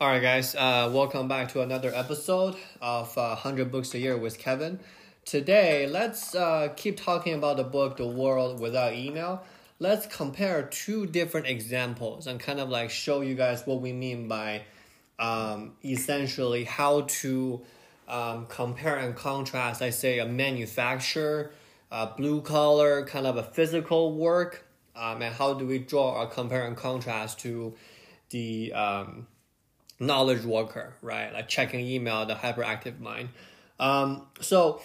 All 0.00 0.06
right, 0.06 0.22
guys, 0.22 0.54
uh, 0.54 0.88
welcome 0.94 1.26
back 1.26 1.48
to 1.54 1.62
another 1.62 1.92
episode 1.92 2.54
of 2.80 3.18
uh, 3.18 3.34
100 3.34 3.72
Books 3.72 3.92
a 3.94 3.98
Year 3.98 4.16
with 4.16 4.38
Kevin. 4.38 4.78
Today, 5.24 5.88
let's 5.88 6.36
uh, 6.36 6.68
keep 6.76 6.96
talking 6.96 7.34
about 7.34 7.56
the 7.56 7.64
book 7.64 7.96
The 7.96 8.06
World 8.06 8.60
Without 8.60 8.92
Email. 8.94 9.42
Let's 9.80 10.06
compare 10.06 10.62
two 10.62 11.06
different 11.06 11.48
examples 11.48 12.28
and 12.28 12.38
kind 12.38 12.60
of 12.60 12.68
like 12.68 12.90
show 12.90 13.22
you 13.22 13.34
guys 13.34 13.66
what 13.66 13.80
we 13.80 13.92
mean 13.92 14.28
by 14.28 14.62
um, 15.18 15.72
essentially 15.84 16.62
how 16.62 17.00
to 17.00 17.62
um, 18.06 18.46
compare 18.46 18.98
and 18.98 19.16
contrast, 19.16 19.82
I 19.82 19.90
say, 19.90 20.20
a 20.20 20.26
manufacturer, 20.26 21.50
a 21.90 22.06
blue 22.06 22.40
collar, 22.42 23.04
kind 23.04 23.26
of 23.26 23.36
a 23.36 23.42
physical 23.42 24.14
work, 24.14 24.64
um, 24.94 25.22
and 25.22 25.34
how 25.34 25.54
do 25.54 25.66
we 25.66 25.80
draw 25.80 26.22
a 26.22 26.28
compare 26.28 26.68
and 26.68 26.76
contrast 26.76 27.40
to 27.40 27.74
the 28.30 28.72
um, 28.74 29.26
knowledge 30.00 30.44
worker, 30.44 30.94
right? 31.02 31.32
Like 31.32 31.48
checking 31.48 31.80
email, 31.80 32.26
the 32.26 32.34
hyperactive 32.34 33.00
mind. 33.00 33.30
Um, 33.80 34.26
so 34.40 34.80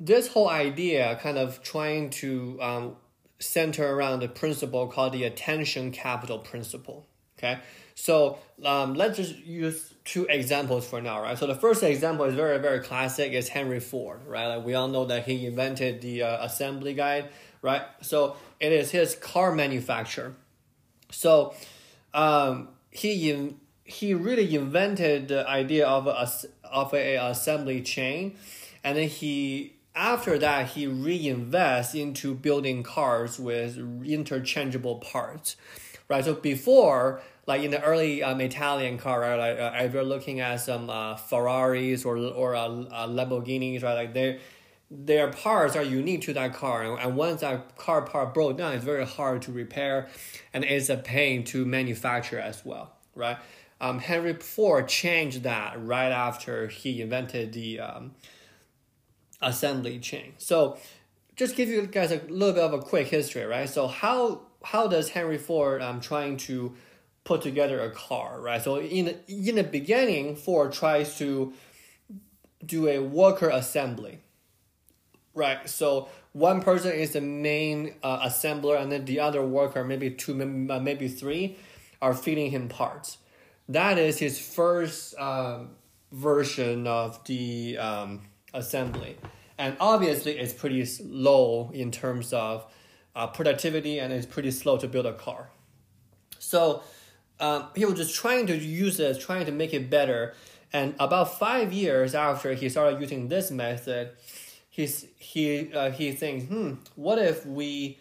this 0.00 0.28
whole 0.28 0.48
idea 0.48 1.18
kind 1.22 1.38
of 1.38 1.62
trying 1.62 2.10
to 2.10 2.58
um, 2.60 2.96
center 3.38 3.94
around 3.94 4.20
the 4.20 4.28
principle 4.28 4.86
called 4.86 5.12
the 5.12 5.24
attention 5.24 5.90
capital 5.90 6.38
principle. 6.38 7.06
Okay, 7.38 7.58
so 7.94 8.38
um, 8.64 8.94
let's 8.94 9.16
just 9.16 9.36
use 9.38 9.94
two 10.04 10.26
examples 10.28 10.84
for 10.84 11.00
now, 11.00 11.22
right? 11.22 11.38
So 11.38 11.46
the 11.46 11.54
first 11.54 11.84
example 11.84 12.24
is 12.24 12.34
very 12.34 12.58
very 12.58 12.80
classic. 12.80 13.32
Is 13.32 13.48
Henry 13.48 13.80
Ford, 13.80 14.20
right? 14.26 14.56
Like 14.56 14.64
we 14.64 14.74
all 14.74 14.88
know 14.88 15.04
that 15.04 15.24
he 15.24 15.46
invented 15.46 16.00
the 16.00 16.22
uh, 16.22 16.44
assembly 16.44 16.94
guide, 16.94 17.30
right? 17.62 17.82
So 18.02 18.36
it 18.58 18.72
is 18.72 18.90
his 18.90 19.14
car 19.14 19.54
manufacturer. 19.54 20.34
So 21.10 21.54
um, 22.12 22.68
he 22.90 23.30
in, 23.30 23.56
he 23.84 24.14
really 24.14 24.54
invented 24.54 25.28
the 25.28 25.48
idea 25.48 25.86
of 25.86 26.06
a 26.06 26.28
of 26.64 26.92
a 26.94 27.16
assembly 27.16 27.82
chain, 27.82 28.36
and 28.84 28.96
then 28.96 29.08
he 29.08 29.76
after 29.94 30.38
that 30.38 30.68
he 30.68 30.86
reinvests 30.86 32.00
into 32.00 32.34
building 32.34 32.82
cars 32.82 33.38
with 33.38 33.78
interchangeable 34.04 34.96
parts, 34.96 35.56
right? 36.08 36.24
So 36.24 36.34
before 36.34 37.20
like 37.48 37.62
in 37.62 37.70
the 37.70 37.82
early 37.82 38.22
um, 38.22 38.40
Italian 38.42 38.98
car, 38.98 39.20
right? 39.20 39.36
Like 39.36 39.58
uh, 39.58 39.84
if 39.84 39.94
you're 39.94 40.04
looking 40.04 40.40
at 40.40 40.56
some 40.60 40.90
uh, 40.90 41.16
Ferraris 41.16 42.04
or 42.04 42.18
or 42.18 42.54
uh, 42.54 42.68
Lamborghinis, 42.68 43.82
right? 43.82 43.94
Like 43.94 44.12
they 44.14 44.38
their 44.90 45.30
parts 45.30 45.76
are 45.76 45.82
unique 45.82 46.22
to 46.22 46.32
that 46.32 46.54
car. 46.54 46.98
And, 46.98 47.16
once 47.16 47.42
that 47.42 47.76
car 47.76 48.02
part 48.02 48.32
broke 48.32 48.56
down 48.56 48.72
it's 48.72 48.84
very 48.84 49.04
hard 49.04 49.42
to 49.42 49.52
repair 49.52 50.08
and 50.52 50.64
it's 50.64 50.88
a 50.88 50.96
pain 50.96 51.44
to 51.44 51.64
manufacture 51.64 52.38
as 52.38 52.64
well 52.64 52.92
right? 53.14 53.36
Um, 53.80 53.98
henry 53.98 54.34
ford 54.34 54.88
changed 54.88 55.42
that 55.42 55.74
right 55.84 56.10
after 56.10 56.68
he 56.68 57.02
invented 57.02 57.52
the 57.52 57.80
um, 57.80 58.12
assembly 59.42 59.98
chain. 59.98 60.32
So 60.38 60.78
just 61.36 61.54
give 61.54 61.68
you 61.68 61.86
guys 61.86 62.10
a 62.10 62.20
little 62.28 62.54
bit 62.54 62.64
of 62.64 62.72
a 62.72 62.78
quick 62.80 63.08
history 63.08 63.44
right? 63.44 63.68
So 63.68 63.88
how 63.88 64.42
how 64.64 64.86
does 64.88 65.10
henry 65.10 65.38
ford 65.38 65.82
um, 65.82 66.00
trying 66.00 66.36
to 66.38 66.74
put 67.24 67.42
together 67.42 67.80
a 67.80 67.90
car 67.90 68.40
right? 68.40 68.62
So 68.62 68.80
in 68.80 69.18
in 69.28 69.56
the 69.56 69.64
beginning 69.64 70.36
ford 70.36 70.72
tries 70.72 71.18
to 71.18 71.52
do 72.64 72.88
a 72.88 72.98
worker 73.00 73.50
assembly 73.50 74.20
Right. 75.38 75.68
So 75.70 76.08
one 76.32 76.62
person 76.62 76.90
is 76.90 77.12
the 77.12 77.20
main 77.20 77.94
uh, 78.02 78.26
assembler, 78.26 78.82
and 78.82 78.90
then 78.90 79.04
the 79.04 79.20
other 79.20 79.40
worker, 79.40 79.84
maybe 79.84 80.10
two, 80.10 80.34
uh, 80.34 80.80
maybe 80.80 81.06
three, 81.06 81.56
are 82.02 82.12
feeding 82.12 82.50
him 82.50 82.68
parts. 82.68 83.18
That 83.68 83.98
is 83.98 84.18
his 84.18 84.36
first 84.36 85.16
um, 85.16 85.76
version 86.10 86.88
of 86.88 87.22
the 87.26 87.78
um, 87.78 88.22
assembly, 88.52 89.16
and 89.58 89.76
obviously 89.78 90.36
it's 90.36 90.52
pretty 90.52 90.84
low 91.04 91.70
in 91.72 91.92
terms 91.92 92.32
of 92.32 92.66
uh, 93.14 93.28
productivity, 93.28 94.00
and 94.00 94.12
it's 94.12 94.26
pretty 94.26 94.50
slow 94.50 94.76
to 94.78 94.88
build 94.88 95.06
a 95.06 95.12
car. 95.12 95.50
So 96.40 96.82
um, 97.38 97.68
he 97.76 97.84
was 97.84 97.94
just 97.94 98.12
trying 98.12 98.48
to 98.48 98.56
use 98.56 98.96
this, 98.96 99.18
trying 99.24 99.46
to 99.46 99.52
make 99.52 99.72
it 99.72 99.88
better. 99.88 100.34
And 100.72 100.96
about 100.98 101.38
five 101.38 101.72
years 101.72 102.12
after 102.12 102.54
he 102.54 102.68
started 102.68 103.00
using 103.00 103.28
this 103.28 103.52
method, 103.52 104.10
he's 104.78 105.06
he 105.16 105.72
uh, 105.74 105.90
he 105.90 106.12
thinks, 106.12 106.46
hmm, 106.46 106.74
what 106.94 107.18
if 107.18 107.44
we 107.44 107.98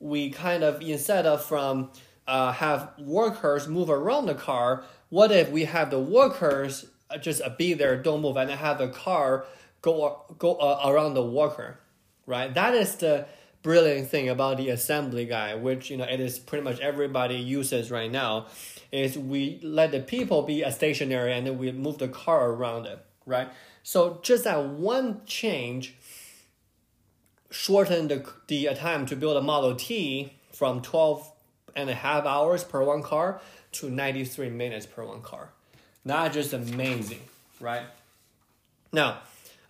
we 0.00 0.30
kind 0.30 0.64
of 0.64 0.82
instead 0.82 1.24
of 1.24 1.44
from 1.44 1.90
uh, 2.26 2.50
have 2.50 2.90
workers 2.98 3.68
move 3.68 3.88
around 3.88 4.26
the 4.26 4.34
car, 4.34 4.82
what 5.08 5.30
if 5.30 5.50
we 5.50 5.64
have 5.64 5.90
the 5.90 6.00
workers 6.00 6.86
uh, 7.10 7.16
just 7.16 7.40
uh, 7.42 7.48
be 7.56 7.74
there, 7.74 7.96
don't 7.96 8.22
move, 8.22 8.36
and 8.36 8.50
have 8.50 8.78
the 8.78 8.88
car 8.88 9.46
go 9.82 10.24
go 10.38 10.56
uh, 10.56 10.82
around 10.84 11.14
the 11.14 11.24
worker, 11.24 11.78
right? 12.26 12.52
That 12.52 12.74
is 12.74 12.96
the 12.96 13.26
brilliant 13.62 14.08
thing 14.08 14.28
about 14.28 14.56
the 14.56 14.70
assembly 14.70 15.26
guy, 15.26 15.54
which 15.54 15.90
you 15.90 15.96
know 15.96 16.04
it 16.04 16.18
is 16.18 16.40
pretty 16.40 16.64
much 16.64 16.80
everybody 16.80 17.36
uses 17.36 17.92
right 17.92 18.10
now, 18.10 18.46
is 18.90 19.16
we 19.16 19.60
let 19.62 19.92
the 19.92 20.00
people 20.00 20.42
be 20.42 20.62
a 20.62 20.72
stationary 20.72 21.32
and 21.32 21.46
then 21.46 21.56
we 21.56 21.70
move 21.70 21.98
the 21.98 22.08
car 22.08 22.50
around 22.50 22.86
it, 22.86 22.98
right? 23.26 23.48
So 23.84 24.18
just 24.22 24.42
that 24.42 24.64
one 24.64 25.20
change 25.26 25.94
shortened 27.56 28.10
the, 28.10 28.24
the 28.48 28.74
time 28.74 29.06
to 29.06 29.16
build 29.16 29.36
a 29.36 29.40
Model 29.40 29.74
T 29.74 30.32
from 30.52 30.82
12 30.82 31.30
and 31.74 31.88
a 31.88 31.94
half 31.94 32.24
hours 32.24 32.62
per 32.62 32.82
one 32.82 33.02
car 33.02 33.40
to 33.72 33.90
93 33.90 34.50
minutes 34.50 34.86
per 34.86 35.04
one 35.04 35.22
car. 35.22 35.50
Not 36.04 36.32
just 36.32 36.52
amazing, 36.52 37.20
right? 37.60 37.84
Now, 38.92 39.18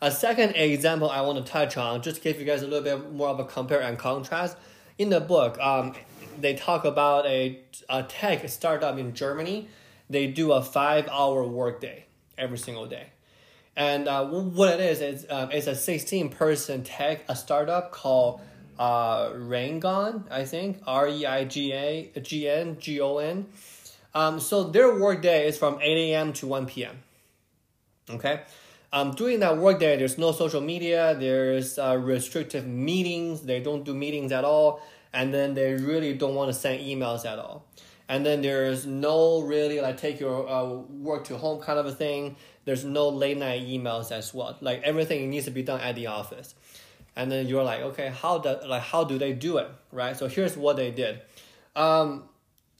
a 0.02 0.10
second 0.10 0.56
example 0.56 1.08
I 1.08 1.20
want 1.22 1.44
to 1.44 1.50
touch 1.50 1.76
on, 1.76 2.02
just 2.02 2.16
to 2.16 2.22
give 2.22 2.38
you 2.38 2.44
guys 2.44 2.62
a 2.62 2.66
little 2.66 2.82
bit 2.82 3.12
more 3.12 3.28
of 3.28 3.40
a 3.40 3.44
compare 3.44 3.80
and 3.80 3.98
contrast. 3.98 4.56
In 4.98 5.10
the 5.10 5.20
book, 5.20 5.58
um, 5.58 5.94
they 6.38 6.54
talk 6.54 6.84
about 6.84 7.24
a, 7.26 7.60
a 7.88 8.02
tech 8.02 8.48
startup 8.48 8.98
in 8.98 9.14
Germany. 9.14 9.68
They 10.10 10.26
do 10.26 10.52
a 10.52 10.62
five 10.62 11.08
hour 11.08 11.44
workday 11.44 12.04
every 12.36 12.58
single 12.58 12.86
day. 12.86 13.06
And 13.76 14.08
uh, 14.08 14.24
what 14.26 14.72
it 14.74 14.80
is, 14.80 15.00
is 15.02 15.26
um, 15.28 15.50
it's 15.52 15.66
a 15.66 15.74
16 15.74 16.30
person 16.30 16.82
tech, 16.82 17.24
a 17.28 17.36
startup 17.36 17.92
called 17.92 18.40
uh, 18.78 19.30
Reigon, 19.30 20.24
I 20.30 20.44
think, 20.44 20.80
R 20.86 21.08
E 21.08 21.26
I 21.26 21.44
G 21.44 21.72
A 21.72 22.10
G 22.20 22.48
N 22.48 22.78
G 22.80 23.00
O 23.00 23.18
N. 23.18 23.46
Um, 24.14 24.40
so 24.40 24.64
their 24.64 24.98
workday 24.98 25.46
is 25.46 25.58
from 25.58 25.78
8 25.82 26.12
a.m. 26.12 26.32
to 26.34 26.46
1 26.46 26.66
p.m. 26.66 27.02
Okay? 28.08 28.40
Um, 28.90 29.14
during 29.14 29.40
that 29.40 29.58
workday, 29.58 29.98
there's 29.98 30.16
no 30.16 30.32
social 30.32 30.62
media, 30.62 31.14
there's 31.18 31.78
uh, 31.78 31.98
restrictive 31.98 32.66
meetings, 32.66 33.42
they 33.42 33.60
don't 33.60 33.84
do 33.84 33.92
meetings 33.92 34.32
at 34.32 34.44
all, 34.44 34.80
and 35.12 35.34
then 35.34 35.52
they 35.52 35.74
really 35.74 36.14
don't 36.14 36.34
want 36.34 36.50
to 36.50 36.58
send 36.58 36.80
emails 36.80 37.26
at 37.26 37.38
all. 37.38 37.65
And 38.08 38.24
then 38.24 38.40
there's 38.40 38.86
no 38.86 39.40
really 39.40 39.80
like 39.80 39.96
take 39.96 40.20
your 40.20 40.48
uh, 40.48 40.64
work 40.64 41.24
to 41.24 41.36
home 41.36 41.60
kind 41.60 41.78
of 41.78 41.86
a 41.86 41.92
thing 41.92 42.36
there's 42.66 42.84
no 42.84 43.08
late 43.08 43.38
night 43.38 43.62
emails 43.62 44.12
as 44.12 44.34
well. 44.34 44.58
Like 44.60 44.82
everything 44.82 45.30
needs 45.30 45.46
to 45.46 45.52
be 45.52 45.62
done 45.62 45.80
at 45.80 45.94
the 45.94 46.08
office. 46.08 46.54
And 47.14 47.32
then 47.32 47.46
you're 47.46 47.62
like, 47.62 47.80
okay, 47.80 48.08
how 48.10 48.38
do 48.38 48.56
like 48.66 48.82
how 48.82 49.04
do 49.04 49.16
they 49.16 49.32
do 49.32 49.56
it, 49.56 49.68
right? 49.90 50.14
So 50.16 50.26
here's 50.28 50.56
what 50.56 50.76
they 50.76 50.90
did. 50.90 51.22
Um, 51.74 52.24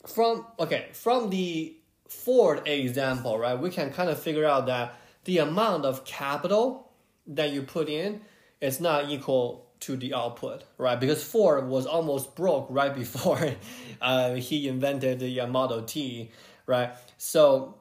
from 0.07 0.45
okay, 0.59 0.89
from 0.93 1.31
the 1.31 1.75
Ford 2.09 2.67
example, 2.67 3.39
right, 3.39 3.59
we 3.59 3.71
can 3.71 3.93
kind 3.93 4.11
of 4.11 4.19
figure 4.19 4.45
out 4.45 4.67
that 4.67 4.95
the 5.25 5.39
amount 5.39 5.85
of 5.85 6.05
capital 6.05 6.91
that 7.29 7.53
you 7.53 7.63
put 7.63 7.89
in 7.89 8.21
is 8.61 8.81
not 8.81 9.09
equal 9.09 9.66
to 9.81 9.97
the 9.97 10.15
output, 10.15 10.65
right? 10.79 10.99
Because 10.99 11.23
Ford 11.23 11.69
was 11.69 11.87
almost 11.87 12.35
broke 12.35 12.67
right 12.71 12.95
before 12.95 13.53
uh, 14.01 14.35
he 14.35 14.69
invented 14.69 15.21
the 15.21 15.41
uh, 15.41 15.47
Model 15.47 15.83
T, 15.83 16.31
right? 16.67 16.93
So 17.19 17.77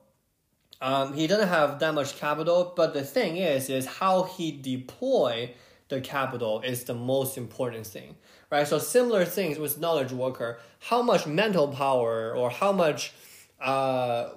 um, 0.82 1.14
he 1.14 1.28
doesn't 1.28 1.48
have 1.48 1.80
that 1.80 1.94
much 1.94 2.18
capital, 2.18 2.74
but 2.76 2.94
the 2.94 3.04
thing 3.04 3.38
is, 3.38 3.70
is 3.70 3.86
how 3.86 4.24
he 4.24 4.52
deploy 4.52 5.54
the 5.90 6.02
capital 6.02 6.62
is 6.62 6.84
the 6.84 6.94
most 6.94 7.38
important 7.38 7.86
thing, 7.86 8.16
right? 8.52 8.68
So 8.68 8.80
similar 8.80 9.24
things 9.24 9.58
with 9.58 9.80
knowledge 9.80 10.12
worker, 10.12 10.60
how 10.80 11.02
much 11.02 11.28
mental 11.28 11.68
power 11.68 12.34
or 12.36 12.50
how 12.50 12.72
much 12.72 13.14
uh, 13.62 14.30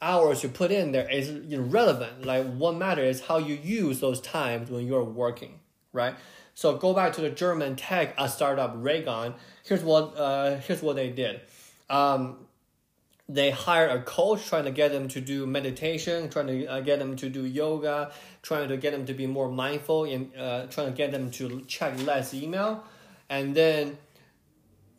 hours 0.00 0.42
you 0.42 0.48
put 0.48 0.70
in 0.70 0.92
there 0.92 1.10
is 1.10 1.28
irrelevant. 1.28 2.24
Like 2.24 2.46
what 2.54 2.76
matters 2.76 3.16
is 3.16 3.26
how 3.26 3.38
you 3.38 3.54
use 3.54 4.00
those 4.00 4.20
times 4.20 4.70
when 4.70 4.86
you're 4.86 5.04
working, 5.04 5.60
right? 5.92 6.14
So 6.54 6.76
go 6.76 6.94
back 6.94 7.12
to 7.14 7.20
the 7.20 7.30
German 7.30 7.76
tech 7.76 8.14
a 8.18 8.28
startup 8.28 8.76
Reigon. 8.76 9.34
Here's 9.64 9.82
what 9.82 10.16
uh, 10.16 10.56
here's 10.58 10.82
what 10.82 10.96
they 10.96 11.10
did. 11.10 11.40
Um, 11.90 12.46
they 13.28 13.50
hired 13.50 13.90
a 13.90 14.02
coach 14.02 14.46
trying 14.46 14.64
to 14.64 14.70
get 14.70 14.92
them 14.92 15.08
to 15.08 15.20
do 15.20 15.46
meditation 15.46 16.28
trying 16.28 16.46
to 16.46 16.66
uh, 16.66 16.80
get 16.80 16.98
them 16.98 17.16
to 17.16 17.30
do 17.30 17.46
yoga 17.46 18.12
trying 18.42 18.68
to 18.68 18.76
get 18.76 18.92
them 18.92 19.06
to 19.06 19.14
be 19.14 19.26
more 19.26 19.50
mindful 19.50 20.04
and 20.04 20.30
uh, 20.36 20.66
trying 20.66 20.88
to 20.88 20.92
get 20.92 21.10
them 21.10 21.30
to 21.30 21.62
check 21.62 21.98
less 22.04 22.34
email 22.34 22.84
and 23.30 23.54
then 23.54 23.96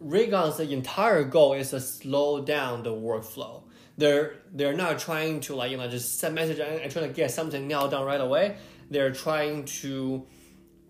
Reigon's 0.04 0.60
entire 0.60 1.24
goal 1.24 1.54
is 1.54 1.70
to 1.70 1.80
slow 1.80 2.44
down 2.44 2.82
the 2.82 2.90
workflow 2.90 3.62
they're 3.98 4.36
they're 4.52 4.74
not 4.74 5.00
trying 5.00 5.40
to 5.42 5.56
like 5.56 5.72
you 5.72 5.78
know 5.78 5.88
just 5.88 6.20
send 6.20 6.36
message 6.36 6.60
and, 6.60 6.82
and 6.82 6.92
trying 6.92 7.08
to 7.08 7.14
get 7.14 7.32
something 7.32 7.68
nailed 7.68 7.92
down 7.92 8.06
right 8.06 8.22
away. 8.22 8.58
They're 8.90 9.12
trying 9.12 9.66
to 9.66 10.26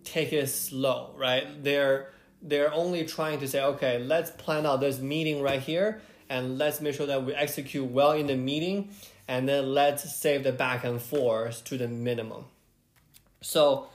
take 0.06 0.32
it 0.32 0.48
slow, 0.48 1.14
right? 1.18 1.64
They're 1.64 2.12
they're 2.42 2.74
only 2.74 3.06
trying 3.06 3.40
to 3.40 3.48
say, 3.48 3.62
okay, 3.62 4.00
let's 4.00 4.30
plan 4.32 4.66
out 4.66 4.80
this 4.80 5.00
meeting 5.00 5.42
right 5.42 5.62
here, 5.62 6.02
and 6.30 6.58
let's 6.58 6.80
make 6.80 6.96
sure 6.96 7.08
that 7.08 7.26
we 7.26 7.34
execute 7.34 7.90
well 7.90 8.12
in 8.12 8.28
the 8.28 8.36
meeting, 8.36 8.92
and 9.28 9.50
then 9.50 9.74
let's 9.74 10.16
save 10.16 10.44
the 10.44 10.52
back 10.52 10.84
and 10.84 11.02
forth 11.02 11.64
to 11.66 11.78
the 11.78 11.88
minimum. 11.88 12.46
So, 13.42 13.88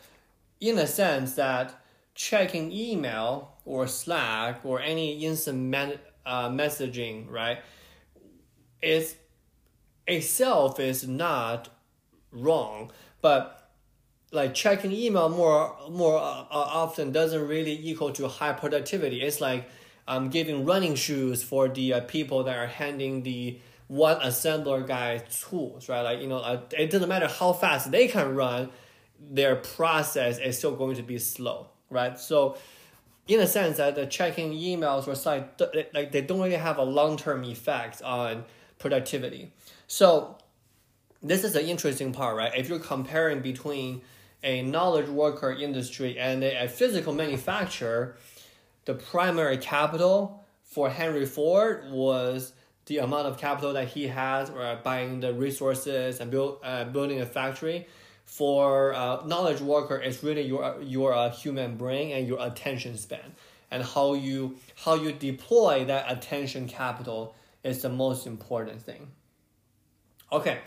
in 0.61 0.79
a 0.79 0.87
sense, 0.87 1.35
that 1.35 1.81
checking 2.15 2.73
email 2.73 3.53
or 3.65 3.87
Slack 3.87 4.65
or 4.65 4.81
any 4.81 5.25
instant 5.25 5.59
man, 5.59 5.99
uh, 6.27 6.49
messaging, 6.49 7.31
right, 7.31 7.59
is 8.83 9.17
itself 10.07 10.81
is 10.81 11.07
not 11.07 11.69
wrong, 12.33 12.91
but 13.23 13.60
like 14.33 14.55
checking 14.55 14.93
email 14.93 15.29
more 15.29 15.77
more 15.91 16.19
uh, 16.19 16.43
uh, 16.43 16.47
often 16.51 17.13
doesn't 17.13 17.47
really 17.47 17.79
equal 17.83 18.13
to 18.13 18.29
high 18.29 18.53
productivity. 18.53 19.23
It's 19.23 19.41
like 19.41 19.69
um, 20.07 20.31
giving 20.31 20.65
running 20.65 20.95
shoes 20.95 21.43
for 21.43 21.69
the 21.69 21.95
uh, 21.95 22.01
people 22.03 22.45
that 22.45 22.57
are 22.57 22.67
handing 22.67 23.23
the 23.23 23.59
one 23.89 24.21
assembler 24.21 24.87
guy 24.87 25.19
tools, 25.19 25.89
right? 25.89 26.03
Like 26.03 26.21
you 26.21 26.29
know, 26.29 26.39
uh, 26.39 26.61
it 26.79 26.91
doesn't 26.91 27.09
matter 27.09 27.27
how 27.27 27.53
fast 27.53 27.91
they 27.91 28.07
can 28.07 28.35
run, 28.37 28.71
their 29.19 29.57
process 29.57 30.39
is 30.39 30.59
still 30.59 30.77
going 30.77 30.97
to 30.97 31.03
be 31.03 31.19
slow, 31.19 31.67
right? 31.91 32.19
So 32.19 32.57
in 33.27 33.41
a 33.41 33.47
sense 33.47 33.77
that 33.77 33.95
the 33.95 34.07
checking 34.07 34.53
emails 34.53 35.07
or 35.07 35.15
site 35.15 35.61
like 35.93 36.13
they 36.13 36.21
don't 36.21 36.41
really 36.41 36.55
have 36.55 36.79
a 36.79 36.85
long 36.85 37.17
term 37.17 37.45
effect 37.45 38.01
on 38.03 38.45
productivity. 38.79 39.53
So 39.87 40.39
this 41.23 41.45
is 41.45 41.53
the 41.53 41.65
interesting 41.65 42.13
part, 42.13 42.37
right? 42.37 42.53
If 42.57 42.69
you're 42.69 42.79
comparing 42.79 43.41
between 43.41 44.03
a 44.43 44.63
knowledge 44.63 45.09
worker 45.09 45.53
industry 45.53 46.19
and 46.19 46.43
a, 46.43 46.69
physical 46.69 47.13
manufacturer, 47.13 48.17
the 48.85 48.95
primary 48.95 49.59
capital 49.59 50.45
for 50.65 50.89
Henry 50.89 51.27
Ford 51.27 51.91
was 51.91 52.53
the 52.87 52.99
amount 52.99 53.27
of 53.27 53.39
capital 53.39 53.73
that 53.75 53.89
he 53.89 54.07
has 54.09 54.51
or 54.51 54.79
buying 54.83 55.21
the 55.21 55.33
resources 55.33 56.21
and 56.21 56.31
build 56.31 56.59
uh, 56.65 56.85
building 56.85 57.21
a 57.21 57.27
factory 57.27 57.87
for 58.25 58.95
uh, 58.95 59.25
knowledge 59.27 59.61
worker 59.61 59.97
it's 59.97 60.23
really 60.23 60.43
your 60.43 60.81
your 60.81 61.13
uh, 61.13 61.31
human 61.31 61.77
brain 61.77 62.13
and 62.13 62.27
your 62.27 62.39
attention 62.41 62.97
span. 62.97 63.35
And 63.71 63.85
how 63.85 64.15
you 64.15 64.57
how 64.85 64.95
you 64.95 65.13
deploy 65.13 65.85
that 65.85 66.11
attention 66.11 66.67
capital 66.69 67.37
is 67.63 67.83
the 67.83 67.89
most 67.89 68.27
important 68.27 68.83
thing. 68.83 69.09
Okay 70.33 70.59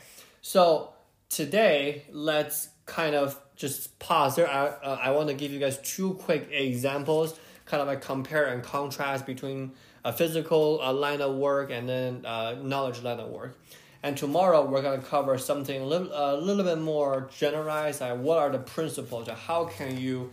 so 0.41 0.93
today 1.29 2.03
let's 2.11 2.69
kind 2.85 3.15
of 3.15 3.39
just 3.63 3.97
pause 3.99 4.35
there 4.35 4.49
i, 4.49 4.67
uh, 4.67 4.99
I 5.01 5.11
want 5.11 5.29
to 5.29 5.33
give 5.33 5.51
you 5.51 5.59
guys 5.59 5.77
two 5.79 6.13
quick 6.15 6.49
examples 6.51 7.39
kind 7.65 7.81
of 7.81 7.87
like 7.87 8.01
compare 8.01 8.45
and 8.47 8.61
contrast 8.61 9.25
between 9.25 9.71
a 10.03 10.11
physical 10.11 10.81
uh, 10.81 10.91
line 10.91 11.21
of 11.21 11.35
work 11.35 11.71
and 11.71 11.87
then 11.87 12.25
uh, 12.25 12.55
knowledge 12.61 13.01
line 13.01 13.19
of 13.19 13.29
work 13.29 13.57
and 14.03 14.17
tomorrow 14.17 14.65
we're 14.65 14.81
going 14.81 14.99
to 14.99 15.05
cover 15.05 15.37
something 15.37 15.81
a 15.81 15.85
little, 15.85 16.09
a 16.11 16.35
little 16.35 16.65
bit 16.65 16.77
more 16.77 17.29
generalized. 17.37 18.01
Like 18.01 18.19
what 18.19 18.37
are 18.37 18.49
the 18.49 18.59
principles? 18.59 19.29
How 19.29 19.63
can 19.63 19.97
you, 19.97 20.29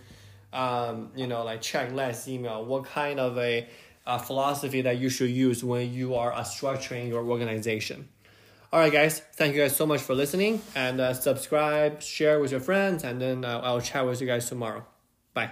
um, 0.52 1.10
you 1.14 1.28
know, 1.28 1.44
like 1.44 1.62
check 1.62 1.92
less 1.92 2.26
email? 2.26 2.64
What 2.64 2.84
kind 2.84 3.20
of 3.20 3.38
a, 3.38 3.68
a 4.08 4.18
philosophy 4.18 4.80
that 4.82 4.98
you 4.98 5.08
should 5.08 5.30
use 5.30 5.62
when 5.62 5.94
you 5.94 6.16
are 6.16 6.32
structuring 6.42 7.08
your 7.08 7.24
organization? 7.24 8.08
All 8.72 8.78
right, 8.78 8.92
guys. 8.92 9.20
Thank 9.34 9.54
you 9.54 9.62
guys 9.62 9.74
so 9.74 9.84
much 9.84 10.00
for 10.00 10.14
listening 10.14 10.62
and 10.76 11.00
uh, 11.00 11.12
subscribe, 11.12 12.02
share 12.02 12.38
with 12.38 12.52
your 12.52 12.60
friends, 12.60 13.02
and 13.02 13.20
then 13.20 13.44
uh, 13.44 13.60
I'll 13.64 13.80
chat 13.80 14.06
with 14.06 14.20
you 14.20 14.28
guys 14.28 14.48
tomorrow. 14.48 14.86
Bye. 15.34 15.50